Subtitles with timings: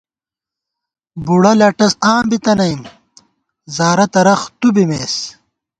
[1.25, 2.81] بُڑہ لَٹہ آں بِتَنَئیم،
[3.75, 5.15] زارہ ترَخ تُو بِمېس